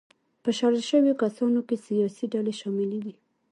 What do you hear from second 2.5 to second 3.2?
شاملې وې.